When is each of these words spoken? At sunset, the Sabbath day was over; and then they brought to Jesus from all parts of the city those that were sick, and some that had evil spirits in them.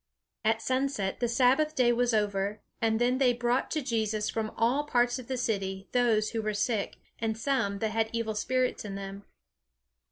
At 0.43 0.63
sunset, 0.63 1.19
the 1.19 1.27
Sabbath 1.27 1.75
day 1.75 1.93
was 1.93 2.11
over; 2.11 2.59
and 2.81 2.99
then 2.99 3.19
they 3.19 3.33
brought 3.33 3.69
to 3.69 3.83
Jesus 3.83 4.31
from 4.31 4.49
all 4.57 4.83
parts 4.83 5.19
of 5.19 5.27
the 5.27 5.37
city 5.37 5.87
those 5.91 6.31
that 6.31 6.41
were 6.41 6.55
sick, 6.55 6.95
and 7.19 7.37
some 7.37 7.77
that 7.77 7.91
had 7.91 8.09
evil 8.11 8.33
spirits 8.33 8.83
in 8.83 8.95
them. 8.95 9.25